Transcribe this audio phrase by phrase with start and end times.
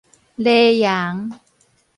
[0.35, 0.51] 螺
[0.81, 1.29] 陽